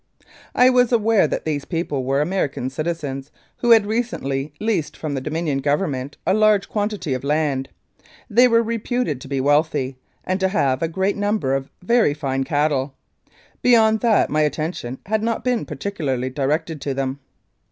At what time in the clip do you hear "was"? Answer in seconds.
0.71-0.91